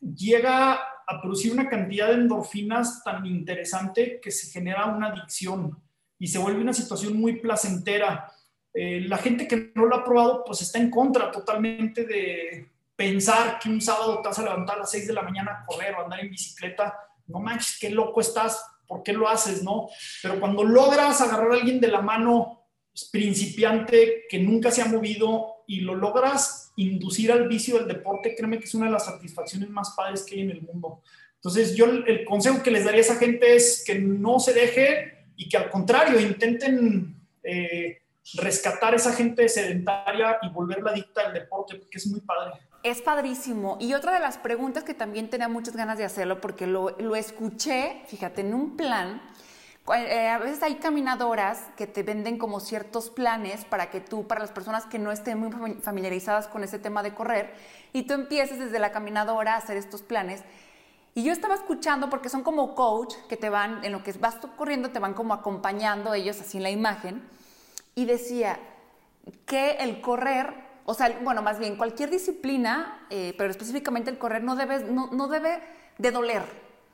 [0.00, 5.76] llega a producir una cantidad de endorfinas tan interesante que se genera una adicción
[6.20, 8.30] y se vuelve una situación muy placentera.
[8.74, 13.58] Eh, la gente que no lo ha probado, pues está en contra totalmente de pensar
[13.60, 15.94] que un sábado te vas a levantar a las 6 de la mañana a correr
[15.94, 16.98] o andar en bicicleta.
[17.28, 19.88] No manches, qué loco estás, ¿por qué lo haces, no?
[20.22, 24.86] Pero cuando logras agarrar a alguien de la mano pues, principiante que nunca se ha
[24.86, 29.06] movido y lo logras inducir al vicio del deporte, créeme que es una de las
[29.06, 31.00] satisfacciones más padres que hay en el mundo.
[31.36, 35.26] Entonces, yo el consejo que les daría a esa gente es que no se deje
[35.36, 37.98] y que al contrario intenten eh,
[38.34, 42.60] rescatar esa gente sedentaria y volverla adicta al deporte, porque es muy padre.
[42.82, 43.76] Es padrísimo.
[43.80, 47.16] Y otra de las preguntas que también tenía muchas ganas de hacerlo, porque lo, lo
[47.16, 49.22] escuché, fíjate, en un plan
[49.92, 54.40] eh, a veces hay caminadoras que te venden como ciertos planes para que tú, para
[54.40, 57.52] las personas que no estén muy familiarizadas con ese tema de correr,
[57.92, 60.42] y tú empieces desde la caminadora a hacer estos planes.
[61.14, 64.40] Y yo estaba escuchando porque son como coach que te van, en lo que vas
[64.40, 67.22] tú corriendo, te van como acompañando ellos así en la imagen.
[67.94, 68.58] Y decía
[69.46, 70.52] que el correr,
[70.84, 75.08] o sea, bueno, más bien cualquier disciplina, eh, pero específicamente el correr no debe, no,
[75.12, 75.62] no debe
[75.98, 76.42] de doler.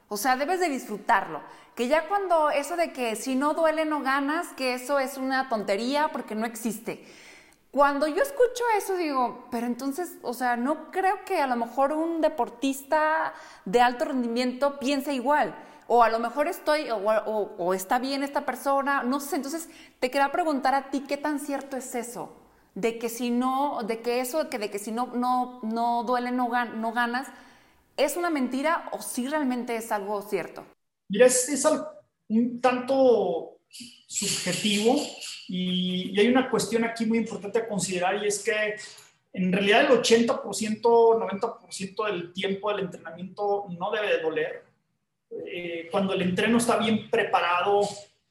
[0.09, 1.41] O sea, debes de disfrutarlo.
[1.75, 5.49] Que ya cuando eso de que si no duele no ganas, que eso es una
[5.49, 7.07] tontería porque no existe.
[7.71, 11.93] Cuando yo escucho eso digo, pero entonces, o sea, no creo que a lo mejor
[11.93, 13.33] un deportista
[13.65, 15.55] de alto rendimiento piense igual.
[15.93, 19.37] O a lo mejor estoy, o, está bien esta persona, no sé.
[19.37, 22.37] Entonces, te quería preguntar a ti qué tan cierto es eso.
[22.77, 26.31] De que si no, de que eso, que de que si no, no, no duele,
[26.31, 27.27] no, no ganas
[28.01, 30.65] ¿Es una mentira o sí realmente es algo cierto?
[31.09, 31.67] Mira, es,
[32.29, 33.59] un tanto
[34.07, 34.97] subjetivo
[35.49, 38.77] y, hay una cuestión aquí muy importante a considerar y es que
[39.35, 44.70] en realidad el 80%, 90% del tiempo del entrenamiento no debe de doler.
[45.31, 47.81] Eh, cuando el entreno está bien preparado,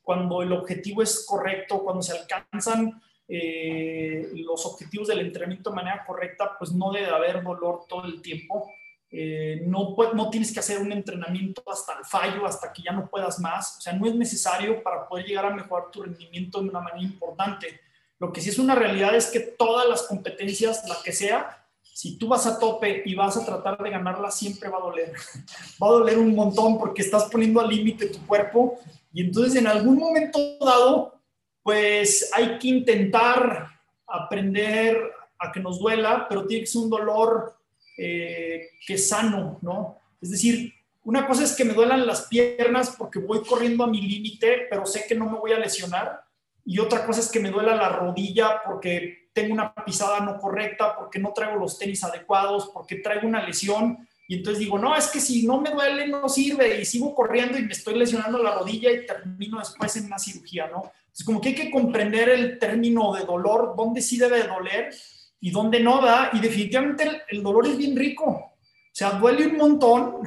[0.01, 6.03] cuando el objetivo es correcto, cuando se alcanzan eh, los objetivos del entrenamiento de manera
[6.05, 8.71] correcta, pues no debe haber dolor todo el tiempo.
[9.12, 13.09] Eh, no, no tienes que hacer un entrenamiento hasta el fallo, hasta que ya no
[13.09, 13.77] puedas más.
[13.77, 17.01] O sea, no es necesario para poder llegar a mejorar tu rendimiento de una manera
[17.01, 17.79] importante.
[18.19, 21.59] Lo que sí es una realidad es que todas las competencias, la que sea,
[21.99, 25.12] si tú vas a tope y vas a tratar de ganarla, siempre va a doler.
[25.83, 28.79] Va a doler un montón porque estás poniendo al límite tu cuerpo
[29.12, 31.19] y entonces en algún momento dado,
[31.62, 33.67] pues hay que intentar
[34.07, 34.97] aprender
[35.38, 37.57] a que nos duela, pero tiene que ser un dolor
[37.97, 39.97] eh, que sano, ¿no?
[40.21, 43.99] Es decir, una cosa es que me duelan las piernas porque voy corriendo a mi
[43.99, 46.21] límite, pero sé que no me voy a lesionar.
[46.63, 50.95] Y otra cosa es que me duela la rodilla porque tengo una pisada no correcta,
[50.95, 54.08] porque no traigo los tenis adecuados, porque traigo una lesión.
[54.28, 57.58] Y entonces digo, no, es que si no me duele no sirve y sigo corriendo
[57.58, 60.91] y me estoy lesionando la rodilla y termino después en una cirugía, ¿no?
[61.17, 64.93] Es como que hay que comprender el término de dolor, dónde sí debe doler
[65.41, 68.25] y donde no da, y definitivamente el, dolor es bien rico.
[68.25, 68.56] O
[68.91, 70.17] sea, duele un montón,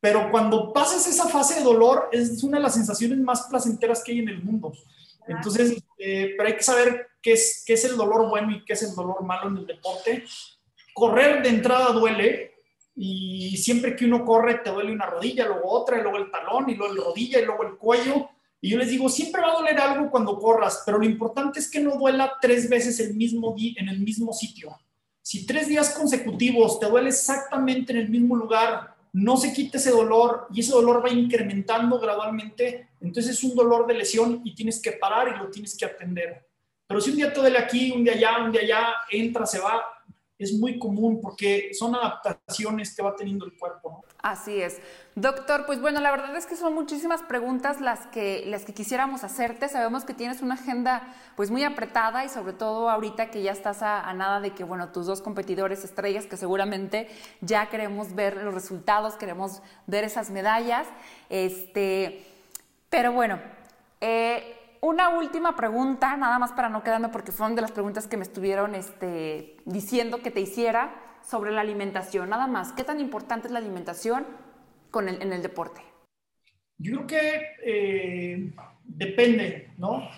[0.00, 4.12] pero cuando pasas esa fase de dolor es una de las sensaciones más placenteras que
[4.12, 4.72] hay en el mundo.
[5.28, 8.74] Entonces, eh, pero hay que saber qué es, qué es el dolor bueno y qué
[8.74, 10.24] es el dolor malo en el deporte.
[10.94, 12.54] Correr de entrada duele
[12.94, 16.70] y siempre que uno corre te duele una rodilla, luego otra, y luego el talón,
[16.70, 18.30] y luego el rodilla, y luego el cuello.
[18.60, 21.70] Y yo les digo, siempre va a doler algo cuando corras, pero lo importante es
[21.70, 24.78] que no duela tres veces el mismo en el mismo sitio.
[25.20, 29.90] Si tres días consecutivos te duele exactamente en el mismo lugar, no se quite ese
[29.90, 34.78] dolor y ese dolor va incrementando gradualmente, entonces es un dolor de lesión y tienes
[34.78, 36.46] que parar y lo tienes que atender.
[36.86, 39.58] Pero si un día te duele aquí, un día allá, un día allá, entra, se
[39.58, 39.82] va,
[40.38, 44.04] es muy común porque son adaptaciones que va teniendo el cuerpo.
[44.18, 44.80] Así es.
[45.14, 49.24] Doctor, pues bueno, la verdad es que son muchísimas preguntas las que, las que quisiéramos
[49.24, 49.68] hacerte.
[49.68, 53.82] Sabemos que tienes una agenda pues muy apretada y sobre todo ahorita que ya estás
[53.82, 57.08] a, nada de que, bueno, tus dos competidores estrellas que seguramente
[57.40, 60.86] ya queremos ver los resultados, queremos ver esas medallas.
[61.30, 62.26] Este,
[62.90, 63.40] pero bueno,
[64.00, 64.55] eh,
[64.86, 68.22] una última pregunta, nada más para no quedarme, porque fueron de las preguntas que me
[68.22, 72.30] estuvieron este, diciendo que te hiciera sobre la alimentación.
[72.30, 74.24] Nada más, ¿qué tan importante es la alimentación
[74.92, 75.80] con el, en el deporte?
[76.78, 78.52] Yo creo que eh,
[78.84, 80.08] depende, ¿no?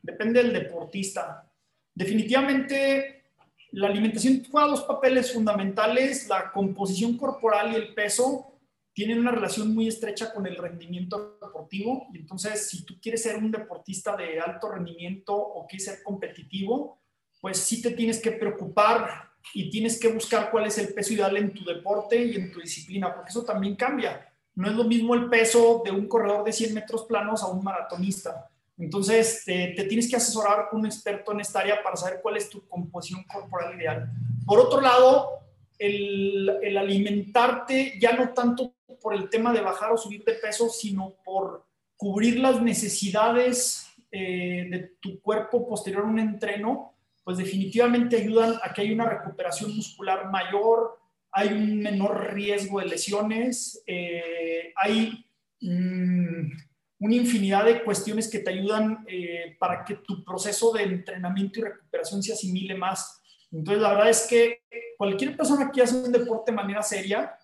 [0.00, 1.50] Depende del deportista.
[1.92, 3.24] Definitivamente,
[3.72, 8.51] la alimentación juega dos papeles fundamentales, la composición corporal y el peso
[8.94, 12.08] tienen una relación muy estrecha con el rendimiento deportivo.
[12.12, 17.00] Y entonces, si tú quieres ser un deportista de alto rendimiento o quieres ser competitivo,
[17.40, 21.36] pues sí te tienes que preocupar y tienes que buscar cuál es el peso ideal
[21.36, 24.28] en tu deporte y en tu disciplina, porque eso también cambia.
[24.54, 27.64] No es lo mismo el peso de un corredor de 100 metros planos a un
[27.64, 28.48] maratonista.
[28.78, 32.36] Entonces, te, te tienes que asesorar con un experto en esta área para saber cuál
[32.36, 34.10] es tu composición corporal ideal.
[34.44, 35.41] Por otro lado,
[35.78, 41.16] el, alimentarte ya no tanto por el tema de bajar o subir de peso, sino
[41.24, 41.66] por
[41.96, 46.94] cubrir las necesidades eh, de tu cuerpo posterior a un entreno,
[47.24, 50.98] pues definitivamente ayudan a que haya una recuperación muscular mayor,
[51.30, 55.24] hay un menor riesgo de lesiones, eh, hay
[55.60, 56.50] mm,
[56.98, 61.62] una infinidad de cuestiones que te ayudan eh, para que tu proceso de entrenamiento y
[61.62, 63.21] recuperación se asimile más.
[63.52, 64.62] Entonces, la verdad es que
[64.96, 67.36] cualquier persona que hace un deporte de manera seria,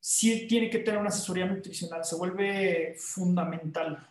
[0.00, 4.06] sí tiene que tener una asesoría nutricional, se vuelve fundamental.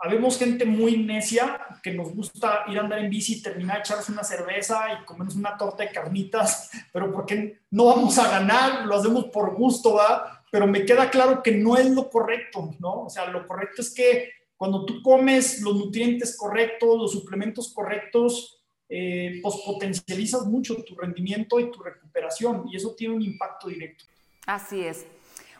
[0.00, 4.22] habemos gente muy necia que nos gusta ir a andar en bici, terminar, echarse una
[4.22, 9.26] cerveza y comernos una torta de carnitas, pero porque no vamos a ganar, lo hacemos
[9.26, 10.44] por gusto, ¿va?
[10.50, 13.04] Pero me queda claro que no es lo correcto, ¿no?
[13.04, 18.57] O sea, lo correcto es que cuando tú comes los nutrientes correctos, los suplementos correctos,
[18.88, 24.04] eh, pues potencializas mucho tu rendimiento y tu recuperación y eso tiene un impacto directo.
[24.46, 25.06] Así es.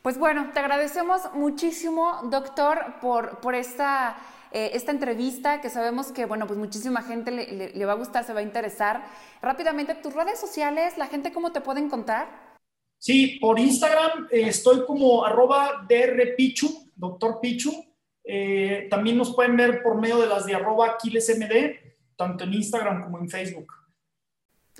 [0.02, 4.16] Pues bueno, te agradecemos muchísimo, doctor, por, por esta,
[4.52, 8.32] eh, esta entrevista que sabemos que, bueno, pues muchísima gente le, va a gustar, se
[8.32, 9.04] va a interesar.
[9.42, 12.56] Rápidamente, tus redes sociales, la gente cómo te puede encontrar.
[12.98, 17.72] Sí, por Instagram eh, estoy como arroba drpichu, doctor Pichu.
[18.24, 20.96] Eh, también nos pueden ver por medio de las de arroba
[22.18, 23.72] tanto en Instagram como en Facebook.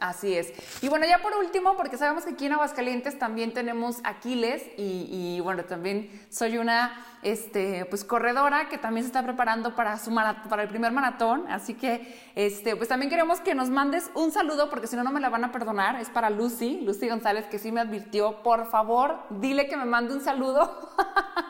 [0.01, 0.53] Así es.
[0.81, 5.41] Y bueno, ya por último, porque sabemos que aquí en Aguascalientes también tenemos Aquiles y,
[5.41, 10.63] bueno, también soy una este, pues, corredora que también se está preparando para, su para
[10.63, 14.87] el primer maratón, así que este, pues también queremos que nos mandes un saludo porque
[14.87, 15.97] si no, no me la van a perdonar.
[16.01, 20.15] Es para Lucy, Lucy González, que sí me advirtió, por favor, dile que me mande
[20.15, 20.95] un saludo.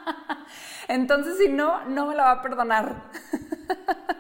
[0.89, 3.11] Entonces, si no, no me la va a perdonar.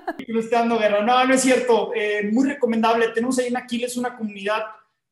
[0.50, 1.02] dando guerra.
[1.02, 1.92] No, no es cierto.
[1.94, 3.08] Eh, muy recomendable.
[3.08, 4.62] Tenemos ahí en Aquiles una comunidad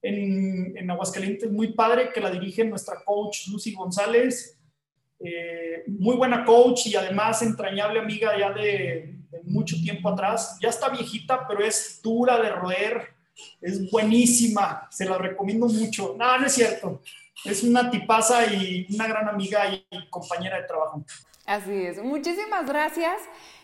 [0.03, 4.59] en, en, Aguascalientes muy padre que la dirige nuestra coach Lucy González.
[5.19, 9.15] Eh, muy buena coach y además entrañable amiga ya de,
[9.45, 10.59] mucho tiempo atrás.
[10.61, 13.15] Ya está viejita, pero es dura de roer.
[13.61, 14.89] Es buenísima.
[14.91, 16.15] Se la recomiendo mucho.
[16.19, 17.03] No, no es cierto.
[17.45, 21.05] Es una tipaza y una gran amiga y compañera de trabajo.
[21.47, 22.03] Así es.
[22.03, 23.21] Muchísimas gracias.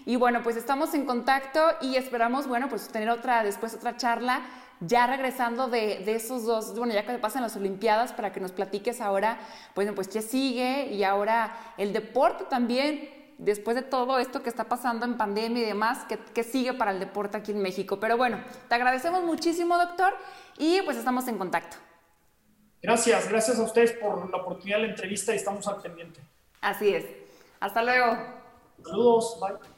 [0.06, 4.42] Y bueno, pues estamos en contacto y esperamos, bueno, pues tener otra, después otra charla,
[4.80, 8.50] ya regresando de, de esos dos, bueno, ya que pasan las Olimpiadas, para que nos
[8.50, 9.38] platiques ahora,
[9.74, 13.08] bueno, pues qué sigue y ahora el deporte también,
[13.38, 16.90] después de todo esto que está pasando en pandemia y demás, ¿qué, qué sigue para
[16.90, 18.00] el deporte aquí en México?
[18.00, 20.14] Pero bueno, te agradecemos muchísimo, doctor,
[20.58, 21.76] y pues estamos en contacto.
[22.82, 26.20] Gracias, gracias a ustedes por la oportunidad de la entrevista y estamos al pendiente.
[26.60, 27.21] Así es.
[27.62, 28.16] Hasta luego.
[28.82, 29.71] Saludos, bye.